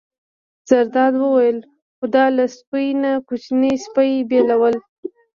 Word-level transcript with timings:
زرداد 0.69 1.13
وویل: 1.17 1.57
خو 1.97 2.05
دا 2.15 2.25
له 2.35 2.45
سپۍ 2.57 2.87
نه 3.03 3.11
کوچنی 3.27 3.73
سپی 3.85 4.11
بېلول. 4.29 4.75